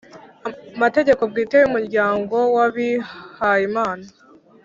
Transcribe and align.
mategeko 0.81 1.21
bwite 1.31 1.55
y 1.61 1.67
umuryango 1.69 2.35
w 2.55 2.57
abihayimana 2.65 4.07